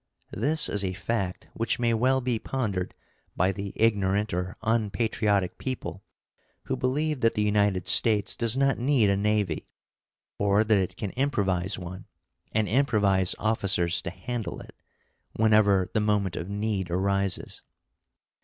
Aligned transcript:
This 0.33 0.67
is 0.67 0.83
a 0.83 0.93
fact 0.93 1.47
which 1.53 1.77
may 1.77 1.93
well 1.93 2.21
be 2.21 2.39
pondered 2.39 2.95
by 3.35 3.51
the 3.51 3.71
ignorant 3.75 4.33
or 4.33 4.57
unpatriotic 4.63 5.59
people 5.59 6.03
who 6.63 6.75
believe 6.75 7.21
that 7.21 7.35
the 7.35 7.43
United 7.43 7.87
States 7.87 8.35
does 8.35 8.57
not 8.57 8.79
need 8.79 9.11
a 9.11 9.15
navy, 9.15 9.67
or 10.39 10.63
that 10.63 10.79
it 10.79 10.97
can 10.97 11.11
improvise 11.11 11.77
one, 11.77 12.05
and 12.51 12.67
improvise 12.67 13.35
officers 13.37 14.01
to 14.01 14.09
handle 14.09 14.59
it, 14.61 14.73
whenever 15.33 15.91
the 15.93 15.99
moment 16.01 16.35
of 16.35 16.49
need 16.49 16.89
arises. 16.89 17.61